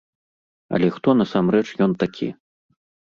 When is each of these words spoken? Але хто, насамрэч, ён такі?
Але 0.77 0.87
хто, 0.95 1.15
насамрэч, 1.19 1.67
ён 1.87 1.91
такі? 2.05 2.27